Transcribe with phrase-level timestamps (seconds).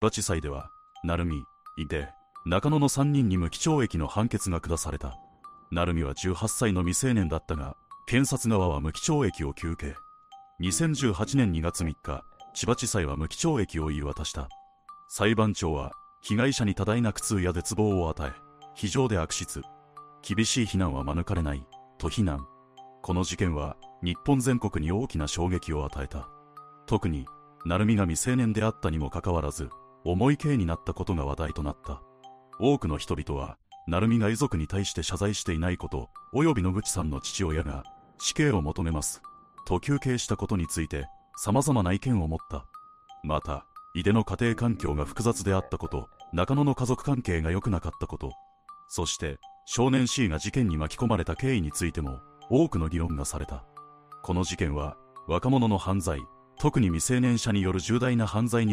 [0.00, 0.70] 場地裁では、
[1.04, 1.44] 成美、
[1.76, 2.08] 井出、
[2.46, 5.18] 中野の3人に無期懲役の判決が下された。
[5.70, 7.76] 成美は18歳の未成年だったが、
[8.06, 9.94] 検察側は無期懲役を求刑。
[10.62, 12.24] 2018年2月3日、
[12.54, 14.48] 千葉地裁は無期懲役を言い渡した。
[15.08, 18.32] 裁判長は、被害者に多大な苦痛や絶望を与え、
[18.74, 19.60] 非常で悪質。
[20.22, 21.66] 厳しい非難は免れない、
[21.98, 22.46] と非難。
[23.02, 26.30] この事件は、日本全国に大きな衝撃を与えた。
[26.86, 27.26] 特に、
[27.66, 29.68] 成美が未成年であったにもかかわらず、
[30.04, 32.02] 重い刑になったことが話題となった。
[32.58, 37.84] 多くの人々は、成美が遺族に対して謝罪していないこと、及び野口さんの父親が、
[38.18, 39.22] 死刑を求めます。
[39.66, 42.66] と求刑したことについて、様々な意見を持った。
[43.22, 48.32] また、井出の家庭環境が複雑であったこと、中野の家族関係が良くなかったこと、
[48.88, 52.20] そして、少年 C が事件に巻き込まれた経緯についても、
[52.50, 53.64] 多くの議論がされた。
[54.22, 56.20] この事件は、若者の犯罪、
[56.58, 58.68] 特に未成年者による重大な犯罪に